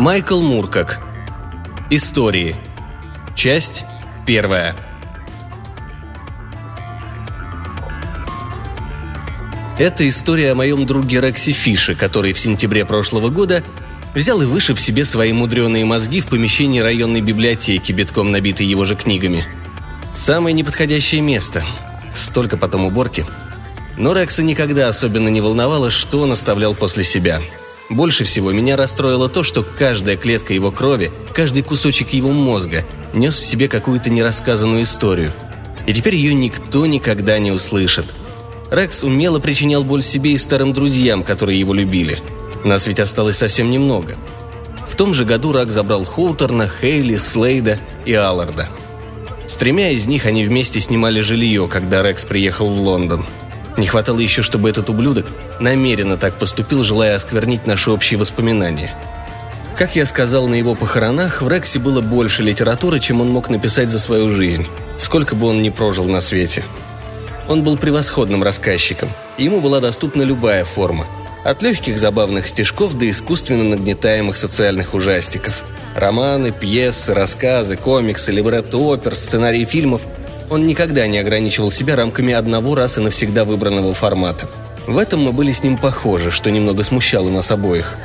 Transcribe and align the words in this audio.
Майкл 0.00 0.40
Муркак. 0.40 0.98
Истории. 1.90 2.56
Часть 3.34 3.84
первая. 4.26 4.74
Это 9.78 10.08
история 10.08 10.52
о 10.52 10.54
моем 10.54 10.86
друге 10.86 11.20
Рекси 11.20 11.52
Фише, 11.52 11.94
который 11.94 12.32
в 12.32 12.40
сентябре 12.40 12.86
прошлого 12.86 13.28
года 13.28 13.62
взял 14.14 14.40
и 14.40 14.46
вышиб 14.46 14.78
себе 14.78 15.04
свои 15.04 15.34
мудреные 15.34 15.84
мозги 15.84 16.22
в 16.22 16.28
помещении 16.28 16.80
районной 16.80 17.20
библиотеки, 17.20 17.92
битком 17.92 18.32
набитой 18.32 18.64
его 18.64 18.86
же 18.86 18.96
книгами. 18.96 19.44
Самое 20.14 20.54
неподходящее 20.54 21.20
место. 21.20 21.62
Столько 22.14 22.56
потом 22.56 22.86
уборки. 22.86 23.26
Но 23.98 24.14
Рекса 24.14 24.42
никогда 24.42 24.88
особенно 24.88 25.28
не 25.28 25.42
волновало, 25.42 25.90
что 25.90 26.20
он 26.22 26.32
оставлял 26.32 26.74
после 26.74 27.04
себя. 27.04 27.42
Больше 27.90 28.24
всего 28.24 28.52
меня 28.52 28.76
расстроило 28.76 29.28
то, 29.28 29.42
что 29.42 29.62
каждая 29.62 30.16
клетка 30.16 30.54
его 30.54 30.70
крови, 30.70 31.10
каждый 31.34 31.62
кусочек 31.62 32.10
его 32.10 32.30
мозга 32.30 32.84
нес 33.12 33.34
в 33.38 33.44
себе 33.44 33.68
какую-то 33.68 34.08
нерассказанную 34.08 34.82
историю. 34.82 35.32
И 35.86 35.92
теперь 35.92 36.14
ее 36.14 36.32
никто 36.34 36.86
никогда 36.86 37.38
не 37.38 37.50
услышит– 37.50 38.06
Рекс 38.70 39.02
умело 39.02 39.40
причинял 39.40 39.82
боль 39.82 40.02
себе 40.02 40.32
и 40.32 40.38
старым 40.38 40.72
друзьям, 40.72 41.24
которые 41.24 41.58
его 41.58 41.74
любили. 41.74 42.22
Нас 42.64 42.86
ведь 42.86 43.00
осталось 43.00 43.36
совсем 43.36 43.70
немного. 43.70 44.16
В 44.88 44.94
том 44.94 45.12
же 45.12 45.24
году 45.24 45.52
Рак 45.52 45.72
забрал 45.72 46.04
Хоутерна, 46.04 46.68
Хейли, 46.68 47.16
Слейда 47.16 47.80
и 48.04 48.12
Алларда. 48.12 48.68
С 49.48 49.56
тремя 49.56 49.90
из 49.90 50.06
них 50.06 50.26
они 50.26 50.44
вместе 50.44 50.78
снимали 50.78 51.20
жилье, 51.20 51.66
когда 51.66 52.02
Рекс 52.02 52.24
приехал 52.24 52.70
в 52.70 52.80
Лондон. 52.80 53.26
Не 53.80 53.88
хватало 53.88 54.20
еще, 54.20 54.42
чтобы 54.42 54.70
этот 54.70 54.88
ублюдок 54.90 55.26
намеренно 55.58 56.16
так 56.16 56.34
поступил, 56.34 56.84
желая 56.84 57.16
осквернить 57.16 57.66
наши 57.66 57.90
общие 57.90 58.18
воспоминания. 58.18 58.94
Как 59.76 59.96
я 59.96 60.06
сказал 60.06 60.46
на 60.46 60.54
его 60.54 60.74
похоронах, 60.76 61.42
в 61.42 61.48
Рексе 61.48 61.80
было 61.80 62.00
больше 62.00 62.44
литературы, 62.44 63.00
чем 63.00 63.20
он 63.20 63.30
мог 63.30 63.50
написать 63.50 63.88
за 63.88 63.98
свою 63.98 64.30
жизнь, 64.30 64.66
сколько 64.98 65.34
бы 65.34 65.48
он 65.48 65.62
ни 65.62 65.70
прожил 65.70 66.04
на 66.04 66.20
свете– 66.20 66.62
он 67.50 67.64
был 67.64 67.76
превосходным 67.76 68.44
рассказчиком. 68.44 69.10
Ему 69.36 69.60
была 69.60 69.80
доступна 69.80 70.22
любая 70.22 70.64
форма. 70.64 71.08
От 71.42 71.62
легких 71.62 71.98
забавных 71.98 72.46
стишков 72.46 72.96
до 72.96 73.10
искусственно 73.10 73.64
нагнетаемых 73.64 74.36
социальных 74.36 74.94
ужастиков. 74.94 75.64
Романы, 75.96 76.52
пьесы, 76.52 77.12
рассказы, 77.12 77.76
комиксы, 77.76 78.30
либретто 78.30 78.78
опер, 78.78 79.16
сценарии 79.16 79.64
фильмов. 79.64 80.02
Он 80.50 80.66
никогда 80.66 81.06
не 81.06 81.18
ограничивал 81.18 81.70
себя 81.70 81.96
рамками 81.96 82.34
одного 82.34 82.74
раз 82.74 82.98
и 82.98 83.00
навсегда 83.00 83.44
выбранного 83.44 83.94
формата. 83.94 84.50
В 84.86 84.98
этом 84.98 85.20
мы 85.20 85.32
были 85.32 85.52
с 85.52 85.62
ним 85.62 85.78
похожи, 85.78 86.32
что 86.32 86.50
немного 86.50 86.82
смущало 86.82 87.30
нас 87.30 87.52
обоих. 87.52 87.96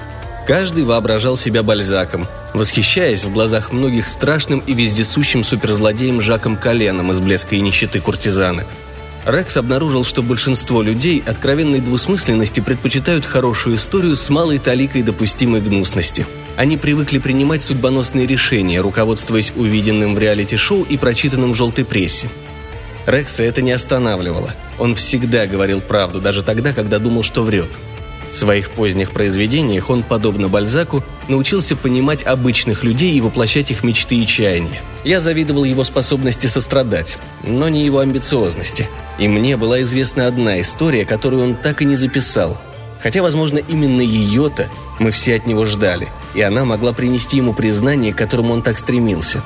Каждый 0.45 0.83
воображал 0.83 1.37
себя 1.37 1.63
Бальзаком, 1.63 2.27
восхищаясь 2.53 3.25
в 3.25 3.33
глазах 3.33 3.73
многих 3.73 4.07
страшным 4.07 4.59
и 4.59 4.73
вездесущим 4.73 5.43
суперзлодеем 5.43 6.21
Жаком 6.21 6.55
Коленом 6.55 7.11
из 7.11 7.19
«Блеска 7.19 7.55
и 7.55 7.61
нищеты 7.61 7.99
куртизанок». 7.99 8.67
Рекс 9.25 9.57
обнаружил, 9.57 10.03
что 10.03 10.21
большинство 10.21 10.83
людей 10.83 11.23
откровенной 11.25 11.79
двусмысленности 11.79 12.59
предпочитают 12.59 13.25
хорошую 13.25 13.77
историю 13.77 14.15
с 14.15 14.29
малой 14.29 14.59
таликой 14.59 15.01
допустимой 15.01 15.61
гнусности. 15.61 16.27
Они 16.57 16.77
привыкли 16.77 17.19
принимать 17.19 17.61
судьбоносные 17.61 18.27
решения, 18.27 18.81
руководствуясь 18.81 19.53
увиденным 19.55 20.15
в 20.15 20.19
реалити-шоу 20.19 20.83
и 20.83 20.97
прочитанным 20.97 21.51
в 21.51 21.55
желтой 21.55 21.85
прессе. 21.85 22.29
Рекса 23.05 23.43
это 23.43 23.61
не 23.61 23.71
останавливало. 23.71 24.53
Он 24.79 24.95
всегда 24.95 25.45
говорил 25.45 25.81
правду, 25.81 26.19
даже 26.19 26.43
тогда, 26.43 26.73
когда 26.73 26.99
думал, 26.99 27.23
что 27.23 27.43
врет– 27.43 27.69
в 28.35 28.37
своих 28.37 28.71
поздних 28.71 29.11
произведениях 29.11 29.89
он, 29.89 30.03
подобно 30.03 30.49
Бальзаку, 30.49 31.01
научился 31.29 31.77
понимать 31.77 32.25
обычных 32.25 32.83
людей 32.83 33.13
и 33.13 33.21
воплощать 33.21 33.71
их 33.71 33.85
мечты 33.85 34.17
и 34.17 34.27
чаяния. 34.27 34.81
Я 35.05 35.21
завидовал 35.21 35.63
его 35.63 35.85
способности 35.85 36.47
сострадать, 36.47 37.17
но 37.43 37.69
не 37.69 37.85
его 37.85 37.99
амбициозности. 37.99 38.89
И 39.19 39.29
мне 39.29 39.55
была 39.55 39.81
известна 39.83 40.27
одна 40.27 40.59
история, 40.59 41.05
которую 41.05 41.43
он 41.43 41.55
так 41.55 41.81
и 41.81 41.85
не 41.85 41.95
записал. 41.95 42.57
Хотя, 43.05 43.21
возможно, 43.21 43.59
именно 43.59 44.01
ее-то 44.01 44.69
мы 44.99 45.11
все 45.11 45.35
от 45.35 45.47
него 45.47 45.65
ждали, 45.65 46.09
и 46.33 46.41
она 46.41 46.65
могла 46.65 46.91
принести 46.91 47.37
ему 47.37 47.53
признание, 47.53 48.13
к 48.13 48.17
которому 48.17 48.51
он 48.51 48.61
так 48.61 48.77
стремился. 48.77 49.41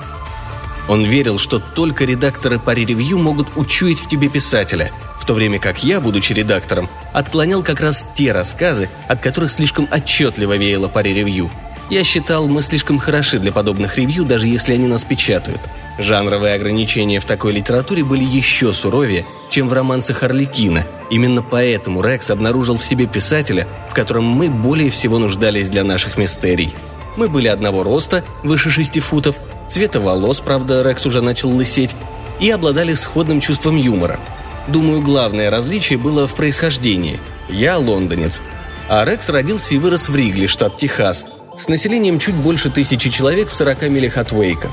Он 0.88 1.06
верил, 1.06 1.38
что 1.38 1.60
только 1.60 2.06
редакторы 2.06 2.58
пари 2.58 2.84
ревью 2.84 3.20
могут 3.20 3.50
учуять 3.56 4.00
в 4.00 4.08
тебе 4.08 4.30
писателя– 4.30 4.90
то 5.30 5.36
время 5.36 5.60
как 5.60 5.84
я, 5.84 6.02
будучи 6.02 6.34
редактором, 6.34 6.90
отклонял 7.14 7.62
как 7.62 7.82
раз 7.82 8.04
те 8.16 8.32
рассказы, 8.32 8.90
от 9.08 9.22
которых 9.22 9.52
слишком 9.52 9.88
отчетливо 9.92 10.58
веяло 10.58 10.88
паре 10.88 11.14
ревью. 11.14 11.52
Я 11.92 12.04
считал, 12.04 12.48
мы 12.48 12.64
слишком 12.64 12.98
хороши 12.98 13.38
для 13.38 13.52
подобных 13.52 13.96
ревью, 13.96 14.24
даже 14.24 14.48
если 14.48 14.74
они 14.74 14.88
нас 14.88 15.04
печатают. 15.04 15.62
Жанровые 16.00 16.56
ограничения 16.56 17.20
в 17.20 17.26
такой 17.26 17.54
литературе 17.54 18.04
были 18.04 18.24
еще 18.24 18.74
суровее, 18.74 19.24
чем 19.52 19.70
в 19.70 19.74
романсах 19.74 20.24
Орликина. 20.24 20.88
Именно 21.10 21.42
поэтому 21.42 22.02
Рекс 22.02 22.30
обнаружил 22.30 22.78
в 22.78 22.84
себе 22.84 23.08
писателя, 23.08 23.68
в 23.90 23.94
котором 23.94 24.26
мы 24.26 24.50
более 24.50 24.90
всего 24.90 25.18
нуждались 25.18 25.70
для 25.70 25.84
наших 25.84 26.18
мистерий. 26.18 26.76
Мы 27.18 27.28
были 27.28 27.48
одного 27.48 27.84
роста, 27.84 28.24
выше 28.44 28.70
шести 28.70 29.00
футов, 29.00 29.36
цвета 29.68 30.00
волос, 30.00 30.40
правда, 30.40 30.84
Рекс 30.84 31.06
уже 31.06 31.22
начал 31.22 31.50
лысеть, 31.50 31.96
и 32.40 32.50
обладали 32.52 32.94
сходным 32.94 33.40
чувством 33.40 33.76
юмора– 33.76 34.20
Думаю, 34.70 35.02
главное 35.02 35.50
различие 35.50 35.98
было 35.98 36.28
в 36.28 36.36
происхождении. 36.36 37.20
Я 37.50 37.80
лондонец, 37.80 38.40
а 38.88 39.04
Рекс 39.04 39.30
родился 39.30 39.74
и 39.74 39.80
вырос 39.80 40.10
в 40.10 40.16
Ригли, 40.16 40.46
штат 40.46 40.78
Техас, 40.78 41.26
с 41.58 41.68
населением 41.70 42.20
чуть 42.20 42.36
больше 42.36 42.70
тысячи 42.70 43.10
человек 43.10 43.50
в 43.50 43.56
40 43.56 43.90
милях 43.90 44.18
от 44.18 44.32
Уэйка. 44.32 44.70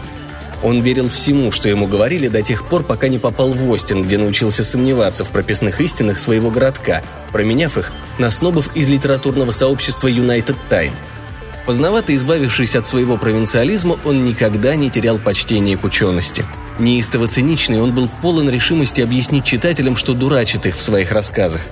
Он 0.62 0.80
верил 0.80 1.08
всему, 1.08 1.52
что 1.52 1.68
ему 1.68 1.86
говорили 1.86 2.28
до 2.28 2.42
тех 2.42 2.66
пор, 2.66 2.82
пока 2.82 3.08
не 3.08 3.18
попал 3.18 3.52
в 3.52 3.68
Остин, 3.70 4.02
где 4.02 4.18
научился 4.18 4.64
сомневаться 4.64 5.24
в 5.24 5.30
прописных 5.30 5.80
истинах 5.80 6.18
своего 6.18 6.50
городка, 6.50 7.02
променяв 7.32 7.78
их 7.78 7.92
на 8.18 8.30
снобов 8.30 8.74
из 8.74 8.88
литературного 8.88 9.50
сообщества 9.50 10.08
United 10.08 10.56
Time. 10.70 10.92
Поздновато 11.66 12.14
избавившись 12.14 12.76
от 12.76 12.86
своего 12.86 13.16
провинциализма, 13.16 13.98
он 14.04 14.24
никогда 14.24 14.76
не 14.76 14.90
терял 14.90 15.18
почтения 15.18 15.76
к 15.76 15.84
учености– 15.84 16.44
Неистово 16.78 17.26
циничный, 17.26 17.80
он 17.80 17.94
был 17.94 18.08
полон 18.20 18.50
решимости 18.50 19.00
объяснить 19.00 19.44
читателям, 19.44 19.96
что 19.96 20.12
дурачит 20.12 20.66
их 20.66 20.76
в 20.76 20.82
своих 20.82 21.10
рассказах. 21.12 21.62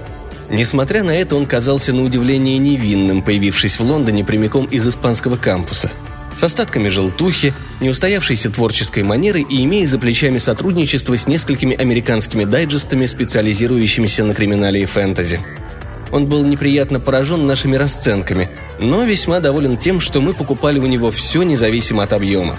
Несмотря 0.50 1.02
на 1.02 1.10
это, 1.10 1.36
он 1.36 1.46
казался 1.46 1.92
на 1.92 2.02
удивление 2.02 2.58
невинным, 2.58 3.22
появившись 3.22 3.78
в 3.78 3.82
Лондоне 3.82 4.24
прямиком 4.24 4.64
из 4.66 4.86
испанского 4.86 5.36
кампуса. 5.36 5.90
С 6.36 6.42
остатками 6.42 6.88
желтухи, 6.88 7.52
неустоявшейся 7.80 8.50
творческой 8.50 9.02
манеры 9.02 9.40
и 9.40 9.64
имея 9.64 9.86
за 9.86 9.98
плечами 9.98 10.38
сотрудничество 10.38 11.16
с 11.16 11.26
несколькими 11.26 11.76
американскими 11.76 12.44
дайджестами, 12.44 13.06
специализирующимися 13.06 14.24
на 14.24 14.34
криминале 14.34 14.82
и 14.82 14.84
фэнтези. 14.84 15.40
Он 16.10 16.26
был 16.26 16.44
неприятно 16.44 17.00
поражен 17.00 17.46
нашими 17.46 17.76
расценками, 17.76 18.48
но 18.78 19.04
весьма 19.04 19.40
доволен 19.40 19.76
тем, 19.76 20.00
что 20.00 20.20
мы 20.20 20.32
покупали 20.32 20.78
у 20.78 20.86
него 20.86 21.10
все 21.10 21.42
независимо 21.42 22.04
от 22.04 22.12
объема. 22.12 22.56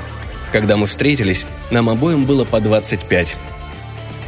Когда 0.51 0.77
мы 0.77 0.87
встретились, 0.87 1.45
нам 1.71 1.89
обоим 1.89 2.25
было 2.25 2.45
по 2.45 2.59
25. 2.59 3.37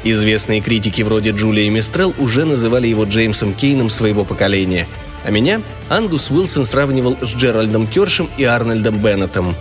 Известные 0.03 0.61
критики 0.61 1.01
вроде 1.01 1.31
Джулии 1.31 1.67
Мистрел 1.69 2.13
уже 2.17 2.45
называли 2.45 2.87
его 2.87 3.03
Джеймсом 3.03 3.53
Кейном 3.53 3.89
своего 3.89 4.23
поколения, 4.23 4.87
а 5.25 5.31
меня 5.31 5.61
Ангус 5.89 6.31
Уилсон 6.31 6.65
сравнивал 6.65 7.17
с 7.21 7.35
Джеральдом 7.35 7.87
Кершем 7.87 8.29
и 8.37 8.43
Арнольдом 8.45 8.99
Беннетом. 8.99 9.55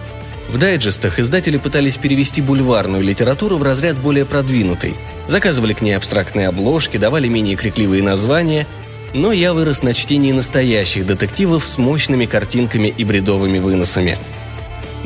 В 0.48 0.58
дайджестах 0.58 1.18
издатели 1.18 1.56
пытались 1.56 1.96
перевести 1.96 2.40
бульварную 2.40 3.02
литературу 3.02 3.56
в 3.58 3.62
разряд 3.62 3.96
более 3.96 4.24
продвинутый. 4.24 4.94
Заказывали 5.28 5.72
к 5.72 5.80
ней 5.80 5.96
абстрактные 5.96 6.48
обложки, 6.48 6.96
давали 6.96 7.28
менее 7.28 7.56
крикливые 7.56 8.02
названия, 8.02 8.66
но 9.12 9.32
я 9.32 9.54
вырос 9.54 9.82
на 9.82 9.92
чтении 9.92 10.32
настоящих 10.32 11.06
детективов 11.06 11.64
с 11.64 11.78
мощными 11.78 12.26
картинками 12.26 12.88
и 12.88 13.04
бредовыми 13.04 13.58
выносами– 13.58 14.18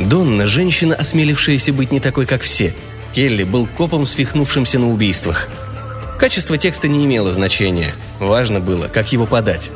Донна– 0.01 0.47
женщина, 0.49 0.95
осмелившаяся 0.95 1.75
быть 1.75 1.93
не 1.93 2.01
такой, 2.01 2.25
как 2.25 2.41
все. 2.41 2.75
Келли 3.15 3.45
был 3.45 3.67
копом, 3.67 4.07
свихнувшимся 4.07 4.79
на 4.79 4.91
убийствах. 4.91 5.49
Качество 6.19 6.57
текста 6.57 6.89
не 6.89 7.05
имело 7.05 7.33
значения. 7.33 7.95
Важно 8.19 8.61
было, 8.61 8.89
как 8.89 9.13
его 9.13 9.27
подать. 9.27 9.71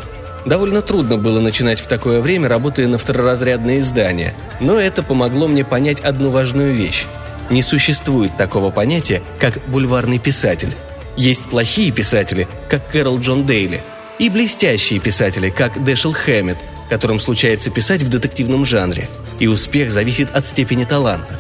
Довольно 0.47 0.83
трудно 0.83 1.17
было 1.17 1.41
начинать 1.41 1.81
в 1.81 1.87
такое 1.87 2.21
время, 2.21 2.49
работая 2.49 2.87
на 2.87 2.99
второразрядное 2.99 3.79
издание, 3.79 4.35
но 4.61 4.79
это 4.79 5.03
помогло 5.03 5.49
мне 5.49 5.65
понять 5.65 6.01
одну 6.01 6.31
важную 6.31 6.75
вещь. 6.75 7.07
Не 7.51 7.63
существует 7.63 8.37
такого 8.37 8.71
понятия, 8.71 9.23
как 9.39 9.61
бульварный 9.69 10.19
писатель. 10.19 10.75
Есть 11.17 11.49
плохие 11.49 11.93
писатели, 11.93 12.49
как 12.69 12.91
Кэрол 12.91 13.21
Джон 13.21 13.47
Дейли, 13.47 13.83
и 14.19 14.29
блестящие 14.29 15.01
писатели, 15.01 15.51
как 15.51 15.83
Дэшел 15.83 16.13
Хэммет, 16.13 16.59
которым 16.89 17.19
случается 17.19 17.71
писать 17.71 18.03
в 18.03 18.09
детективном 18.09 18.65
жанре– 18.65 19.09
и 19.39 19.47
успех 19.47 19.91
зависит 19.91 20.35
от 20.35 20.47
степени 20.47 20.85
таланта. 20.85 21.39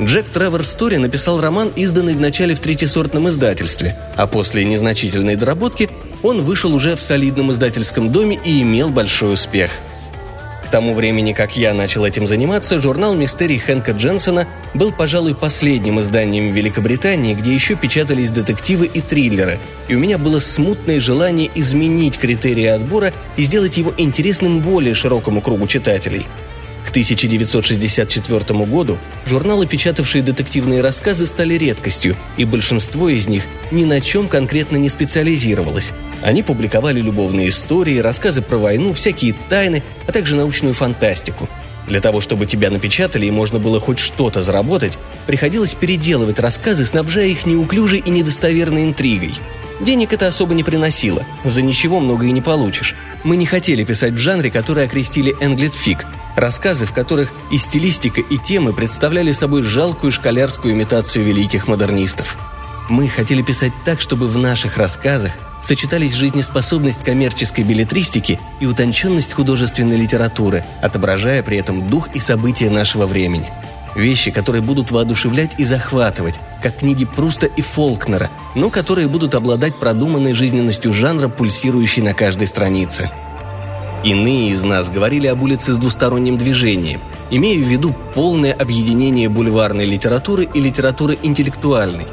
Джек 0.00 0.28
Тревор 0.28 0.62
Стори 0.62 0.98
написал 0.98 1.40
роман, 1.40 1.70
изданный 1.74 2.14
вначале 2.14 2.54
в 2.54 2.60
третьесортном 2.60 3.28
издательстве, 3.28 3.96
а 4.16 4.26
после 4.26 4.64
незначительной 4.64 5.36
доработки 5.36 5.88
он 6.22 6.42
вышел 6.42 6.74
уже 6.74 6.96
в 6.96 7.02
солидном 7.02 7.50
издательском 7.50 8.10
доме 8.10 8.38
и 8.44 8.62
имел 8.62 8.90
большой 8.90 9.34
успех. 9.34 9.70
К 10.64 10.68
тому 10.68 10.94
времени, 10.94 11.32
как 11.32 11.56
я 11.56 11.72
начал 11.74 12.04
этим 12.04 12.26
заниматься, 12.26 12.80
журнал 12.80 13.14
«Мистерий» 13.14 13.58
Хэнка 13.58 13.92
Дженсона 13.92 14.48
был, 14.74 14.90
пожалуй, 14.90 15.36
последним 15.36 16.00
изданием 16.00 16.52
Великобритании, 16.52 17.34
где 17.34 17.54
еще 17.54 17.76
печатались 17.76 18.32
детективы 18.32 18.86
и 18.86 19.00
триллеры, 19.00 19.60
и 19.86 19.94
у 19.94 20.00
меня 20.00 20.18
было 20.18 20.40
смутное 20.40 20.98
желание 20.98 21.50
изменить 21.54 22.18
критерии 22.18 22.66
отбора 22.66 23.12
и 23.36 23.44
сделать 23.44 23.78
его 23.78 23.94
интересным 23.96 24.58
более 24.58 24.94
широкому 24.94 25.40
кругу 25.40 25.68
читателей– 25.68 26.26
к 26.86 26.90
1964 26.90 28.64
году 28.64 28.98
журналы, 29.26 29.66
печатавшие 29.66 30.22
детективные 30.22 30.80
рассказы, 30.80 31.26
стали 31.26 31.54
редкостью, 31.54 32.16
и 32.36 32.44
большинство 32.44 33.08
из 33.08 33.28
них 33.28 33.44
ни 33.70 33.84
на 33.84 34.00
чем 34.00 34.28
конкретно 34.28 34.76
не 34.76 34.88
специализировалось. 34.88 35.92
Они 36.22 36.42
публиковали 36.42 37.00
любовные 37.00 37.48
истории, 37.48 37.98
рассказы 37.98 38.40
про 38.40 38.56
войну, 38.56 38.92
всякие 38.94 39.34
тайны, 39.48 39.82
а 40.06 40.12
также 40.12 40.36
научную 40.36 40.74
фантастику. 40.74 41.48
Для 41.86 42.00
того, 42.00 42.20
чтобы 42.20 42.46
тебя 42.46 42.70
напечатали 42.70 43.26
и 43.26 43.30
можно 43.30 43.58
было 43.58 43.78
хоть 43.78 43.98
что-то 43.98 44.42
заработать, 44.42 44.98
приходилось 45.26 45.74
переделывать 45.74 46.40
рассказы, 46.40 46.86
снабжая 46.86 47.26
их 47.26 47.46
неуклюжей 47.46 48.00
и 48.00 48.10
недостоверной 48.10 48.84
интригой. 48.84 49.34
Денег 49.80 50.12
это 50.12 50.26
особо 50.26 50.54
не 50.54 50.64
приносило, 50.64 51.22
за 51.44 51.62
ничего 51.62 52.00
много 52.00 52.26
и 52.26 52.32
не 52.32 52.40
получишь. 52.40 52.96
Мы 53.24 53.36
не 53.36 53.46
хотели 53.46 53.84
писать 53.84 54.14
в 54.14 54.18
жанре, 54.18 54.50
который 54.50 54.84
окрестили 54.84 55.36
«энглитфик», 55.40 56.06
Рассказы, 56.36 56.84
в 56.84 56.92
которых 56.92 57.32
и 57.50 57.56
стилистика, 57.56 58.20
и 58.20 58.36
темы 58.36 58.74
представляли 58.74 59.32
собой 59.32 59.62
жалкую 59.62 60.12
школярскую 60.12 60.74
имитацию 60.74 61.24
великих 61.24 61.66
модернистов. 61.66 62.36
Мы 62.90 63.08
хотели 63.08 63.40
писать 63.40 63.72
так, 63.86 64.02
чтобы 64.02 64.28
в 64.28 64.36
наших 64.36 64.76
рассказах 64.76 65.32
сочетались 65.62 66.12
жизнеспособность 66.12 67.02
коммерческой 67.02 67.64
билетристики 67.64 68.38
и 68.60 68.66
утонченность 68.66 69.32
художественной 69.32 69.96
литературы, 69.96 70.62
отображая 70.82 71.42
при 71.42 71.56
этом 71.56 71.88
дух 71.88 72.10
и 72.14 72.18
события 72.18 72.68
нашего 72.68 73.06
времени. 73.06 73.50
Вещи, 73.96 74.30
которые 74.30 74.60
будут 74.60 74.90
воодушевлять 74.90 75.58
и 75.58 75.64
захватывать, 75.64 76.38
как 76.62 76.76
книги 76.76 77.06
Пруста 77.06 77.46
и 77.46 77.62
Фолкнера, 77.62 78.30
но 78.54 78.68
которые 78.68 79.08
будут 79.08 79.34
обладать 79.34 79.74
продуманной 79.76 80.34
жизненностью 80.34 80.92
жанра, 80.92 81.28
пульсирующей 81.28 82.02
на 82.02 82.12
каждой 82.12 82.46
странице– 82.46 83.10
Иные 84.04 84.50
из 84.50 84.62
нас 84.62 84.90
говорили 84.90 85.26
об 85.26 85.42
улице 85.42 85.72
с 85.72 85.78
двусторонним 85.78 86.38
движением, 86.38 87.00
имея 87.30 87.58
в 87.58 87.68
виду 87.68 87.94
полное 88.14 88.52
объединение 88.52 89.28
бульварной 89.28 89.84
литературы 89.84 90.48
и 90.52 90.60
литературы 90.60 91.18
интеллектуальной. 91.22 92.06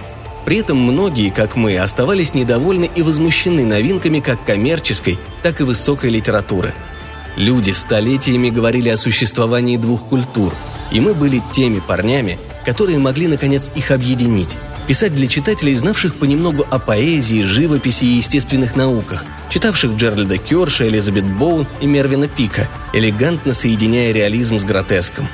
При 0.46 0.58
этом 0.58 0.78
многие, 0.78 1.30
как 1.30 1.56
мы, 1.56 1.78
оставались 1.78 2.34
недовольны 2.34 2.90
и 2.94 3.02
возмущены 3.02 3.66
новинками 3.66 4.20
как 4.20 4.44
коммерческой, 4.44 5.18
так 5.42 5.62
и 5.62 5.64
высокой 5.64 6.10
литературы. 6.10 6.74
Люди 7.38 7.72
столетиями 7.72 8.50
говорили 8.50 8.90
о 8.90 8.98
существовании 8.98 9.78
двух 9.78 10.06
культур, 10.06 10.54
и 10.92 11.00
мы 11.00 11.14
были 11.14 11.42
теми 11.52 11.80
парнями, 11.80 12.38
которые 12.66 13.00
могли 13.00 13.28
наконец 13.28 13.72
их 13.76 13.92
объединить 13.92 14.58
писать 14.88 15.16
для 15.16 15.28
читателей, 15.28 15.76
знавших 15.76 16.16
понемногу 16.16 16.66
о 16.70 16.80
поэзии, 16.80 17.44
живописи 17.44 18.06
и 18.06 18.18
естественных 18.18 18.76
науках, 18.76 19.26
читавших 19.50 19.96
Джеральда 19.96 20.38
Кёрша, 20.38 20.88
Элизабет 20.88 21.26
Боун 21.26 21.68
и 21.82 21.88
Мервина 21.88 22.28
Пика, 22.28 22.68
элегантно 22.94 23.54
соединяя 23.54 24.12
реализм 24.12 24.60
с 24.60 24.64
гротеском. 24.64 25.28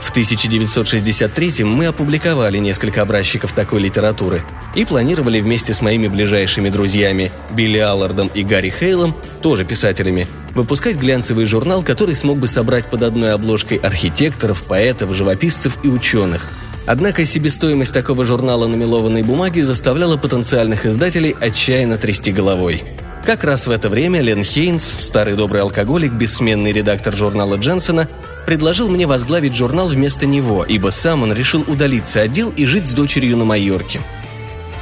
В 0.00 0.10
1963 0.10 1.64
мы 1.64 1.86
опубликовали 1.86 2.58
несколько 2.58 3.02
образчиков 3.02 3.52
такой 3.52 3.80
литературы 3.80 4.42
и 4.74 4.84
планировали 4.84 5.40
вместе 5.40 5.72
с 5.72 5.80
моими 5.80 6.06
ближайшими 6.06 6.68
друзьями 6.68 7.32
Билли 7.50 7.78
Аллардом 7.78 8.28
и 8.28 8.44
Гарри 8.44 8.72
Хейлом, 8.78 9.16
тоже 9.40 9.64
писателями, 9.64 10.26
выпускать 10.54 10.96
глянцевый 10.96 11.46
журнал, 11.46 11.82
который 11.82 12.14
смог 12.14 12.38
бы 12.38 12.46
собрать 12.46 12.86
под 12.90 13.02
одной 13.02 13.32
обложкой 13.32 13.78
архитекторов, 13.78 14.62
поэтов, 14.64 15.14
живописцев 15.14 15.78
и 15.82 15.88
ученых– 15.88 16.46
Однако 16.86 17.24
себестоимость 17.24 17.92
такого 17.92 18.24
журнала 18.24 18.68
на 18.68 18.76
мелованной 18.76 19.24
бумаге 19.24 19.64
заставляла 19.64 20.16
потенциальных 20.16 20.86
издателей 20.86 21.34
отчаянно 21.40 21.98
трясти 21.98 22.30
головой. 22.30 22.84
Как 23.24 23.42
раз 23.42 23.66
в 23.66 23.72
это 23.72 23.88
время 23.88 24.20
Лен 24.20 24.44
Хейнс, 24.44 24.98
старый 25.00 25.34
добрый 25.34 25.60
алкоголик, 25.62 26.12
бессменный 26.12 26.72
редактор 26.72 27.14
журнала 27.14 27.56
Дженсона, 27.56 28.08
предложил 28.46 28.88
мне 28.88 29.04
возглавить 29.04 29.56
журнал 29.56 29.88
вместо 29.88 30.26
него, 30.26 30.64
ибо 30.64 30.90
сам 30.90 31.24
он 31.24 31.32
решил 31.32 31.64
удалиться 31.66 32.22
от 32.22 32.32
дел 32.32 32.52
и 32.56 32.64
жить 32.66 32.86
с 32.86 32.94
дочерью 32.94 33.36
на 33.36 33.44
Майорке. 33.44 34.00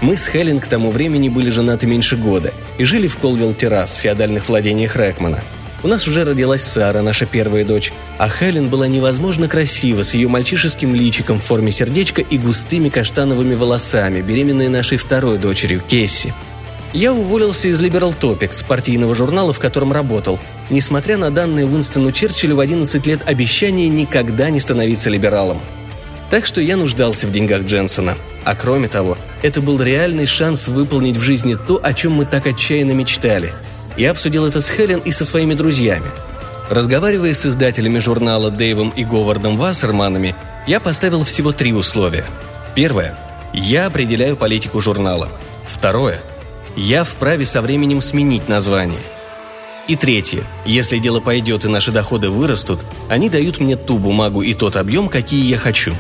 Мы 0.03 0.19
с 0.19 0.27
Хелен 0.27 0.61
к 0.61 0.67
тому 0.67 0.91
времени 0.91 1.31
были 1.31 1.49
женаты 1.49 1.87
меньше 1.87 2.19
года 2.19 2.53
и 2.77 2.85
жили 2.85 3.09
в 3.09 3.17
Колвилл-террас 3.17 3.97
в 3.97 4.01
феодальных 4.01 4.51
владениях 4.51 4.95
Рэкмана– 4.97 5.43
у 5.85 5.87
нас 5.87 6.09
уже 6.09 6.25
родилась 6.25 6.63
Сара, 6.63 7.03
наша 7.03 7.27
первая 7.27 7.63
дочь, 7.63 7.93
а 8.17 8.29
Хелен 8.29 8.71
была 8.71 8.89
невозможно 8.89 9.49
красива 9.49 10.03
с 10.03 10.15
ее 10.15 10.29
мальчишеским 10.29 10.95
личиком 10.95 11.39
в 11.39 11.45
форме 11.45 11.71
сердечка 11.71 12.23
и 12.23 12.39
густыми 12.39 12.89
каштановыми 12.89 13.55
волосами, 13.55 14.23
беременной 14.23 14.69
нашей 14.69 14.97
второй 14.97 15.37
дочерью, 15.37 15.83
Кесси. 15.87 16.33
Я 16.95 17.13
уволился 17.13 17.69
из 17.69 17.83
Liberal 17.83 18.17
Topics, 18.19 18.65
партийного 18.67 19.15
журнала, 19.15 19.53
в 19.53 19.59
котором 19.59 19.93
работал, 19.93 20.39
несмотря 20.71 21.19
на 21.19 21.31
данное 21.31 21.67
Уинстону 21.67 22.13
Черчиллю 22.13 22.57
в 22.57 22.61
11 22.61 23.07
лет 23.07 23.21
обещание 23.27 23.89
никогда 23.89 24.49
не 24.49 24.61
становиться 24.61 25.11
либералом. 25.11 25.61
Так 26.31 26.47
что 26.47 26.63
я 26.63 26.79
нуждался 26.79 27.27
в 27.27 27.33
деньгах 27.33 27.63
Дженсона. 27.65 28.17
А 28.45 28.55
кроме 28.55 28.89
того, 28.89 29.19
это 29.43 29.61
был 29.61 29.83
реальный 29.83 30.27
шанс 30.27 30.69
выполнить 30.69 31.17
в 31.19 31.23
жизни 31.23 31.57
то, 31.57 31.79
о 31.83 31.93
чем 31.93 32.13
мы 32.13 32.25
так 32.25 32.47
отчаянно 32.47 32.93
мечтали– 32.93 33.53
я 33.97 34.11
обсудил 34.11 34.47
это 34.47 34.61
с 34.61 34.69
Хелен 34.69 35.01
и 35.01 35.11
со 35.11 35.25
своими 35.25 35.55
друзьями. 35.55 36.11
Разговаривая 36.71 37.33
с 37.33 37.47
издателями 37.47 37.99
журнала 37.99 38.51
Дэйвом 38.51 38.91
и 38.91 39.05
Говардом 39.05 39.57
Вассерманами, 39.57 40.35
я 40.67 40.81
поставил 40.81 41.25
всего 41.25 41.53
три 41.53 41.73
условия. 41.73 42.25
Первое. 42.75 43.17
Я 43.53 43.87
определяю 43.87 44.37
политику 44.37 44.81
журнала. 44.81 45.29
Второе. 45.67 46.21
Я 46.77 47.05
вправе 47.05 47.45
со 47.45 47.63
временем 47.63 48.01
сменить 48.01 48.49
название. 48.49 49.01
И 49.87 49.97
третье. 49.97 50.45
Если 50.65 50.99
дело 50.99 51.21
пойдет 51.21 51.65
и 51.65 51.69
наши 51.69 51.93
доходы 51.93 52.31
вырастут, 52.31 52.81
они 53.09 53.29
дают 53.29 53.61
мне 53.61 53.77
ту 53.77 53.99
бумагу 53.99 54.43
и 54.43 54.55
тот 54.55 54.77
объем, 54.77 55.09
какие 55.09 55.45
я 55.45 55.59
хочу. 55.59 55.95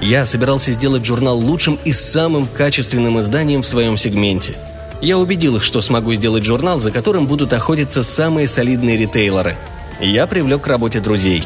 Я 0.00 0.24
собирался 0.24 0.72
сделать 0.72 1.04
журнал 1.04 1.36
лучшим 1.36 1.78
и 1.84 1.92
самым 1.92 2.46
качественным 2.46 3.20
изданием 3.20 3.62
в 3.62 3.66
своем 3.66 3.96
сегменте– 3.96 4.54
я 5.00 5.18
убедил 5.18 5.56
их, 5.56 5.64
что 5.64 5.80
смогу 5.80 6.14
сделать 6.14 6.44
журнал, 6.44 6.80
за 6.80 6.90
которым 6.90 7.26
будут 7.26 7.52
охотиться 7.52 8.02
самые 8.02 8.48
солидные 8.48 8.96
ритейлеры. 8.96 9.56
Я 10.00 10.26
привлек 10.26 10.62
к 10.62 10.66
работе 10.66 11.00
друзей. 11.00 11.44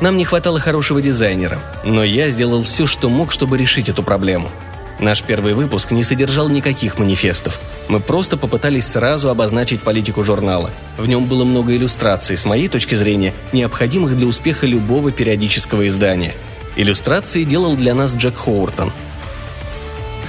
Нам 0.00 0.16
не 0.16 0.24
хватало 0.24 0.60
хорошего 0.60 1.00
дизайнера, 1.00 1.58
но 1.84 2.04
я 2.04 2.28
сделал 2.30 2.62
все, 2.62 2.86
что 2.86 3.08
мог, 3.08 3.32
чтобы 3.32 3.56
решить 3.56 3.88
эту 3.88 4.02
проблему. 4.02 4.50
Наш 4.98 5.22
первый 5.22 5.52
выпуск 5.54 5.90
не 5.90 6.04
содержал 6.04 6.48
никаких 6.48 6.98
манифестов. 6.98 7.60
Мы 7.88 8.00
просто 8.00 8.36
попытались 8.36 8.86
сразу 8.86 9.28
обозначить 9.28 9.82
политику 9.82 10.24
журнала. 10.24 10.70
В 10.96 11.06
нем 11.06 11.26
было 11.26 11.44
много 11.44 11.76
иллюстраций, 11.76 12.36
с 12.36 12.44
моей 12.44 12.68
точки 12.68 12.94
зрения, 12.94 13.34
необходимых 13.52 14.16
для 14.16 14.26
успеха 14.26 14.66
любого 14.66 15.12
периодического 15.12 15.86
издания. 15.86 16.34
Иллюстрации 16.76 17.44
делал 17.44 17.76
для 17.76 17.94
нас 17.94 18.14
Джек 18.16 18.36
Хоуртон– 18.36 18.92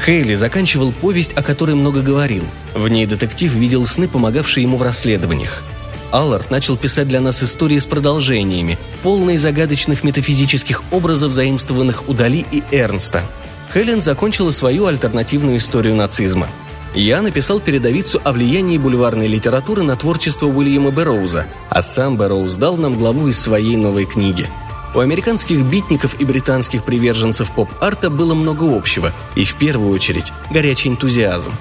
Хейли 0.06 0.36
заканчивал 0.36 0.92
повесть, 0.92 1.34
о 1.34 1.42
которой 1.42 1.76
много 1.76 2.02
говорил. 2.02 2.44
В 2.74 2.88
ней 2.88 3.06
детектив 3.06 3.54
видел 3.54 3.86
сны, 3.86 4.08
помогавшие 4.08 4.64
ему 4.64 4.78
в 4.78 4.82
расследованиях. 4.82 5.64
Аллард 6.12 6.52
начал 6.52 6.78
писать 6.78 7.08
для 7.08 7.20
нас 7.20 7.44
истории 7.44 7.78
с 7.78 7.86
продолжениями, 7.86 8.78
полные 9.04 9.38
загадочных 9.38 10.04
метафизических 10.04 10.84
образов, 10.92 11.34
заимствованных 11.34 12.08
у 12.08 12.14
Дали 12.14 12.46
и 12.50 12.64
Эрнста. 12.72 13.24
Хелен 13.74 14.02
закончила 14.02 14.52
свою 14.52 14.86
альтернативную 14.86 15.58
историю 15.58 15.96
нацизма. 15.96 16.48
Я 16.96 17.22
написал 17.22 17.60
передовицу 17.60 18.22
о 18.24 18.32
влиянии 18.32 18.78
бульварной 18.78 19.28
литературы 19.28 19.84
на 19.84 19.98
творчество 19.98 20.48
Уильяма 20.48 20.92
Бэрроуза, 20.92 21.46
а 21.70 21.82
сам 21.82 22.16
Бэрроуз 22.16 22.56
дал 22.56 22.78
нам 22.78 22.98
главу 22.98 23.28
из 23.28 23.38
своей 23.38 23.76
новой 23.76 24.06
книги– 24.06 24.48
у 24.96 25.00
американских 25.00 25.64
битников 25.64 26.20
и 26.20 26.26
британских 26.26 26.84
приверженцев 26.84 27.52
поп-арта 27.52 28.10
было 28.10 28.34
много 28.34 28.76
общего, 28.76 29.12
и 29.36 29.44
в 29.44 29.56
первую 29.56 29.92
очередь 29.92 30.32
горячий 30.50 30.90
энтузиазм. 30.90 31.52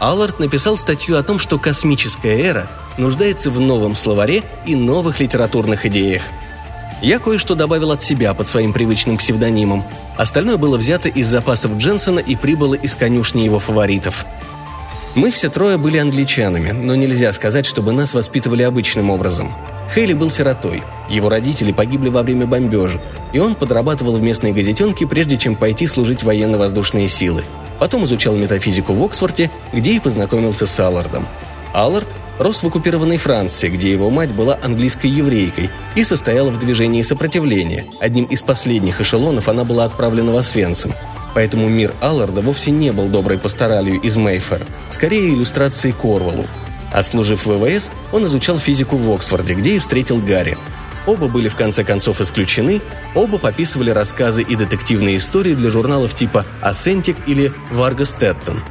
Аллард 0.00 0.38
написал 0.38 0.76
статью 0.76 1.16
о 1.16 1.22
том, 1.22 1.38
что 1.38 1.58
космическая 1.58 2.38
эра 2.38 2.70
нуждается 2.98 3.50
в 3.50 3.60
новом 3.60 3.94
словаре 3.94 4.44
и 4.66 4.76
новых 4.76 5.20
литературных 5.20 5.86
идеях. 5.86 6.22
Я 7.00 7.18
кое-что 7.18 7.54
добавил 7.54 7.90
от 7.90 8.00
себя 8.00 8.34
под 8.34 8.48
своим 8.48 8.72
привычным 8.72 9.18
псевдонимом. 9.18 9.84
Остальное 10.16 10.56
было 10.56 10.76
взято 10.76 11.08
из 11.08 11.26
запасов 11.26 11.76
Дженсона 11.76 12.18
и 12.18 12.36
прибыло 12.36 12.74
из 12.74 12.94
конюшни 12.94 13.42
его 13.42 13.58
фаворитов. 13.58 14.26
Мы 15.14 15.30
все 15.30 15.48
трое 15.48 15.76
были 15.76 15.98
англичанами, 15.98 16.70
но 16.72 16.94
нельзя 16.94 17.32
сказать, 17.32 17.66
чтобы 17.66 17.92
нас 17.92 18.14
воспитывали 18.14 18.62
обычным 18.62 19.10
образом– 19.10 19.52
Хейли 19.92 20.12
был 20.12 20.30
сиротой. 20.30 20.82
Его 21.08 21.28
родители 21.28 21.72
погибли 21.72 22.08
во 22.08 22.22
время 22.22 22.46
бомбежек, 22.46 23.00
и 23.32 23.38
он 23.38 23.54
подрабатывал 23.54 24.16
в 24.16 24.22
местной 24.22 24.52
газетенке, 24.52 25.06
прежде 25.06 25.36
чем 25.36 25.56
пойти 25.56 25.86
служить 25.86 26.22
в 26.22 26.26
военно-воздушные 26.26 27.08
силы. 27.08 27.42
Потом 27.78 28.04
изучал 28.04 28.34
метафизику 28.36 28.94
в 28.94 29.04
Оксфорде, 29.04 29.50
где 29.72 29.94
и 29.94 30.00
познакомился 30.00 30.66
с 30.66 30.80
Аллардом. 30.80 31.26
Аллард 31.72 32.08
рос 32.38 32.62
в 32.62 32.66
оккупированной 32.66 33.16
Франции, 33.16 33.68
где 33.68 33.90
его 33.90 34.10
мать 34.10 34.32
была 34.32 34.58
английской 34.62 35.08
еврейкой 35.08 35.70
и 35.94 36.04
состояла 36.04 36.50
в 36.50 36.58
движении 36.58 37.02
сопротивления. 37.02 37.86
Одним 38.00 38.24
из 38.26 38.42
последних 38.42 39.00
эшелонов 39.00 39.48
она 39.48 39.64
была 39.64 39.84
отправлена 39.84 40.32
в 40.32 40.36
Освенцим. 40.36 40.92
Поэтому 41.34 41.68
мир 41.68 41.92
Алларда 42.00 42.40
вовсе 42.40 42.70
не 42.70 42.92
был 42.92 43.06
доброй 43.06 43.38
пасторалью 43.38 44.00
из 44.00 44.16
Мейфер, 44.16 44.64
скорее 44.90 45.34
иллюстрацией 45.34 45.92
Корвалу. 45.92 46.44
Отслужив 46.94 47.44
в 47.44 47.58
ВВС, 47.58 47.90
он 48.12 48.24
изучал 48.24 48.56
физику 48.56 48.96
в 48.96 49.12
Оксфорде, 49.12 49.54
где 49.54 49.74
и 49.74 49.78
встретил 49.80 50.18
Гарри. 50.18 50.56
Оба 51.06 51.26
были 51.26 51.48
в 51.48 51.56
конце 51.56 51.82
концов 51.82 52.20
исключены, 52.20 52.80
оба 53.16 53.38
пописывали 53.38 53.90
рассказы 53.90 54.42
и 54.42 54.54
детективные 54.54 55.16
истории 55.16 55.54
для 55.54 55.70
журналов 55.70 56.14
типа 56.14 56.46
«Асентик» 56.62 57.16
или 57.26 57.52
«Варга 57.72 58.04
Стэттон». 58.04 58.62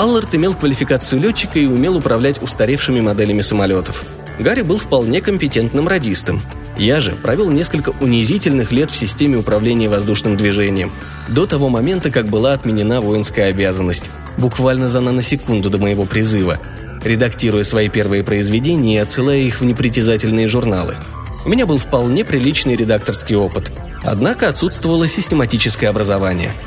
Аллард 0.00 0.34
имел 0.34 0.54
квалификацию 0.56 1.22
летчика 1.22 1.60
и 1.60 1.66
умел 1.66 1.96
управлять 1.96 2.42
устаревшими 2.42 3.00
моделями 3.00 3.40
самолетов. 3.40 4.04
Гарри 4.40 4.62
был 4.62 4.76
вполне 4.76 5.20
компетентным 5.20 5.86
радистом. 5.86 6.42
Я 6.76 6.98
же 6.98 7.12
провел 7.12 7.52
несколько 7.52 7.90
унизительных 8.00 8.72
лет 8.72 8.90
в 8.90 8.96
системе 8.96 9.36
управления 9.36 9.88
воздушным 9.88 10.36
движением, 10.36 10.90
до 11.28 11.46
того 11.46 11.68
момента, 11.68 12.10
как 12.10 12.26
была 12.26 12.52
отменена 12.52 13.00
воинская 13.00 13.50
обязанность, 13.50 14.10
буквально 14.36 14.88
за 14.88 15.00
наносекунду 15.00 15.70
до 15.70 15.78
моего 15.78 16.04
призыва, 16.04 16.58
редактируя 17.04 17.62
свои 17.62 17.88
первые 17.88 18.22
произведения 18.22 18.96
и 18.96 18.98
отсылая 18.98 19.38
их 19.38 19.60
в 19.60 19.64
непритязательные 19.64 20.48
журналы. 20.48 20.96
У 21.44 21.48
меня 21.48 21.66
был 21.66 21.78
вполне 21.78 22.24
приличный 22.24 22.74
редакторский 22.74 23.36
опыт, 23.36 23.70
однако 24.02 24.48
отсутствовало 24.48 25.06
систематическое 25.06 25.90
образование– 25.90 26.52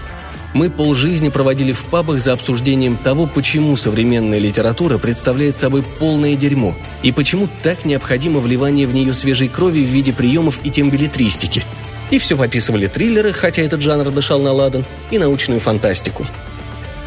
мы 0.57 0.71
полжизни 0.71 1.29
проводили 1.29 1.71
в 1.71 1.83
пабах 1.85 2.19
за 2.19 2.33
обсуждением 2.33 2.97
того, 2.97 3.27
почему 3.27 3.75
современная 3.75 4.39
литература 4.39 4.97
представляет 4.97 5.55
собой 5.55 5.83
полное 5.99 6.35
дерьмо, 6.35 6.73
и 7.03 7.11
почему 7.11 7.47
так 7.61 7.85
необходимо 7.85 8.39
вливание 8.39 8.87
в 8.87 8.93
нее 8.93 9.13
свежей 9.13 9.49
крови 9.49 9.83
в 9.83 9.89
виде 9.89 10.13
приемов 10.13 10.59
и 10.63 10.71
тем 10.71 10.89
билетристики. 10.89 11.63
И 12.09 12.17
все 12.17 12.37
пописывали 12.37 12.87
триллеры, 12.87 13.33
хотя 13.33 13.61
этот 13.61 13.81
жанр 13.81 14.09
дышал 14.09 14.41
на 14.41 14.51
ладан, 14.51 14.85
и 15.11 15.19
научную 15.19 15.59
фантастику. 15.59 16.25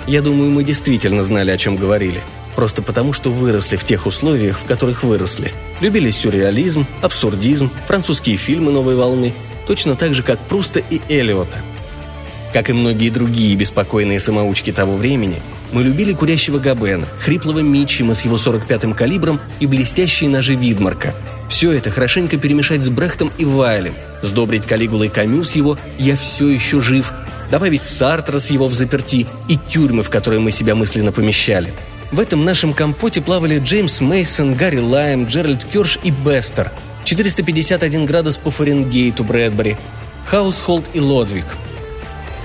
Я 0.06 0.22
думаю, 0.22 0.50
мы 0.50 0.62
действительно 0.62 1.24
знали, 1.24 1.50
о 1.50 1.56
чем 1.56 1.76
говорили. 1.76 2.22
Просто 2.60 2.82
потому, 2.82 3.14
что 3.14 3.30
выросли 3.30 3.76
в 3.76 3.84
тех 3.84 4.04
условиях, 4.04 4.58
в 4.58 4.66
которых 4.66 5.02
выросли. 5.02 5.50
Любили 5.80 6.10
сюрреализм, 6.10 6.86
абсурдизм, 7.00 7.70
французские 7.86 8.36
фильмы 8.36 8.70
новой 8.70 8.96
волны, 8.96 9.32
точно 9.66 9.96
так 9.96 10.12
же, 10.12 10.22
как 10.22 10.38
Пруста 10.38 10.78
и 10.78 11.00
Эллиота– 11.08 11.56
как 12.52 12.68
и 12.68 12.72
многие 12.72 13.10
другие 13.10 13.54
беспокойные 13.54 14.18
самоучки 14.18 14.72
того 14.72 14.96
времени, 14.96 15.40
мы 15.72 15.84
любили 15.84 16.12
курящего 16.12 16.58
Габена, 16.58 17.06
хриплого 17.20 17.60
Митчима 17.60 18.14
с 18.14 18.24
его 18.24 18.36
45-м 18.36 18.92
калибром 18.92 19.40
и 19.60 19.66
блестящие 19.66 20.28
ножи 20.28 20.54
Видмарка. 20.54 21.14
Все 21.48 21.70
это 21.72 21.90
хорошенько 21.90 22.38
перемешать 22.38 22.82
с 22.82 22.88
Брехтом 22.88 23.30
и 23.38 23.44
Вайлем, 23.44 23.94
сдобрить 24.22 24.66
Калигулой 24.66 25.08
Камю 25.08 25.44
с 25.44 25.54
его 25.54 25.78
«Я 25.98 26.16
все 26.16 26.48
еще 26.48 26.80
жив», 26.80 27.12
добавить 27.50 27.82
Сартра 27.82 28.40
с 28.40 28.50
его 28.50 28.66
«В 28.66 28.74
заперти» 28.74 29.28
и 29.48 29.56
тюрьмы, 29.56 30.02
в 30.02 30.10
которые 30.10 30.40
мы 30.40 30.50
себя 30.50 30.74
мысленно 30.74 31.12
помещали. 31.12 31.72
В 32.12 32.20
этом 32.20 32.44
нашем 32.44 32.72
компоте 32.72 33.20
плавали 33.20 33.58
Джеймс 33.58 34.00
Мейсон, 34.00 34.54
Гарри 34.54 34.78
Лайм, 34.78 35.26
Джеральд 35.26 35.64
Кёрш 35.64 35.98
и 36.02 36.10
Бестер, 36.10 36.72
451 37.04 38.06
градус 38.06 38.36
по 38.36 38.50
Фаренгейту 38.50 39.24
Брэдбери, 39.24 39.76
Хаусхолд 40.26 40.90
и 40.92 41.00
Лодвиг– 41.00 41.46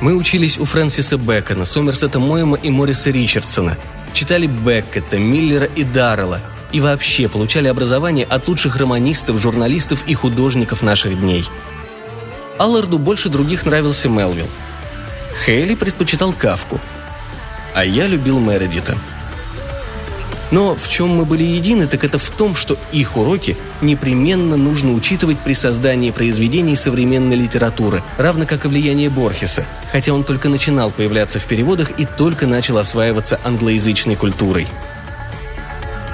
мы 0.01 0.15
учились 0.15 0.57
у 0.57 0.65
Фрэнсиса 0.65 1.17
Бэкона, 1.17 1.65
Сомерсета 1.65 2.19
Моема 2.19 2.57
и 2.57 2.69
Мориса 2.69 3.11
Ричардсона. 3.11 3.77
Читали 4.13 4.47
Беккета, 4.47 5.17
Миллера 5.17 5.65
и 5.65 5.83
Даррелла. 5.83 6.39
И 6.71 6.79
вообще 6.79 7.29
получали 7.29 7.67
образование 7.67 8.25
от 8.25 8.47
лучших 8.47 8.77
романистов, 8.77 9.39
журналистов 9.39 10.03
и 10.07 10.13
художников 10.13 10.81
наших 10.81 11.19
дней. 11.19 11.45
Алларду 12.57 12.97
больше 12.97 13.29
других 13.29 13.65
нравился 13.65 14.09
Мелвилл. 14.09 14.47
Хейли 15.45 15.75
предпочитал 15.75 16.33
Кавку. 16.33 16.79
А 17.73 17.85
я 17.85 18.07
любил 18.07 18.39
Мередита– 18.39 18.97
но 20.51 20.75
в 20.75 20.87
чем 20.87 21.09
мы 21.09 21.25
были 21.25 21.43
едины, 21.43 21.87
так 21.87 22.03
это 22.03 22.17
в 22.17 22.29
том, 22.29 22.55
что 22.55 22.77
их 22.91 23.17
уроки 23.17 23.57
непременно 23.81 24.57
нужно 24.57 24.93
учитывать 24.93 25.39
при 25.39 25.53
создании 25.53 26.11
произведений 26.11 26.75
современной 26.75 27.35
литературы, 27.35 28.03
равно 28.17 28.45
как 28.45 28.65
и 28.65 28.67
влияние 28.67 29.09
Борхеса, 29.09 29.65
хотя 29.91 30.13
он 30.13 30.23
только 30.23 30.49
начинал 30.49 30.91
появляться 30.91 31.39
в 31.39 31.45
переводах 31.45 31.99
и 31.99 32.05
только 32.05 32.47
начал 32.47 32.77
осваиваться 32.77 33.39
англоязычной 33.43 34.15
культурой. 34.15 34.67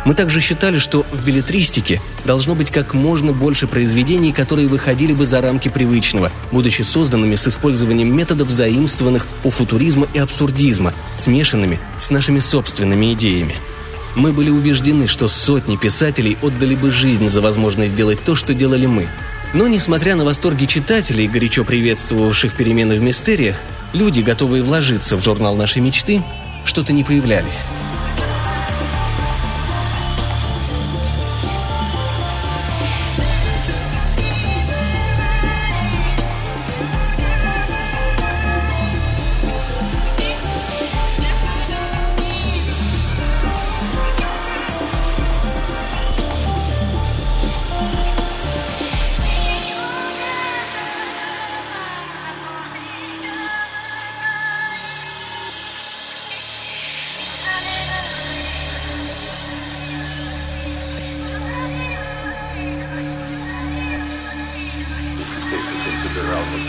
Мы 0.04 0.16
также 0.16 0.42
считали, 0.42 0.80
что 0.80 1.06
в 1.12 1.24
билетристике 1.24 2.02
должно 2.26 2.56
быть 2.56 2.72
как 2.72 2.96
можно 2.96 3.34
больше 3.34 3.68
произведений, 3.68 4.32
которые 4.32 4.68
выходили 4.68 5.14
бы 5.14 5.28
за 5.28 5.42
рамки 5.42 5.70
привычного, 5.70 6.32
будучи 6.52 6.82
созданными 6.82 7.36
с 7.36 7.48
использованием 7.48 8.16
методов 8.16 8.50
заимствованных 8.50 9.28
у 9.44 9.52
футуризма 9.52 10.08
и 10.16 10.18
абсурдизма, 10.18 10.94
смешанными 11.16 11.80
с 12.00 12.10
нашими 12.10 12.40
собственными 12.40 13.14
идеями– 13.14 13.56
мы 14.16 14.34
были 14.34 14.50
убеждены, 14.50 15.08
что 15.08 15.28
сотни 15.28 15.78
писателей 15.78 16.38
отдали 16.42 16.76
бы 16.76 16.92
жизнь 16.92 17.30
за 17.30 17.42
возможность 17.42 17.92
сделать 17.92 18.24
то, 18.24 18.36
что 18.36 18.54
делали 18.54 18.86
мы. 18.86 19.08
Но, 19.54 19.68
несмотря 19.68 20.16
на 20.16 20.24
восторги 20.24 20.66
читателей, 20.66 21.28
горячо 21.28 21.64
приветствовавших 21.64 22.56
перемены 22.56 22.98
в 22.98 23.02
мистериях, 23.02 23.58
люди, 23.94 24.22
готовые 24.22 24.64
вложиться 24.64 25.18
в 25.18 25.24
журнал 25.24 25.56
нашей 25.56 25.82
мечты, 25.82 26.24
что-то 26.64 26.94
не 26.94 27.04
появлялись. 27.04 27.66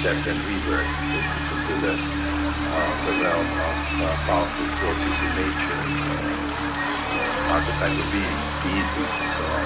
And 0.04 0.18
rebirth. 0.50 0.82
It's 1.14 1.46
into 1.46 1.74
the, 1.78 1.94
uh, 1.94 2.92
the 3.06 3.14
realm 3.22 3.46
of 3.46 4.02
uh, 4.02 4.10
powerful 4.26 4.66
forces 4.82 5.14
in 5.22 5.30
nature, 5.38 5.78
uh, 5.78 7.54
archetypal 7.54 8.06
beings, 8.10 8.50
deities, 8.66 9.14
and 9.22 9.30
so 9.38 9.46
on. 9.46 9.62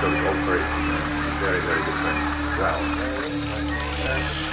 So 0.00 0.08
it 0.08 0.24
operates 0.32 0.72
in 0.72 0.84
a 0.88 1.00
very, 1.44 1.60
very 1.60 1.82
different 1.84 2.20
realm. 2.56 4.45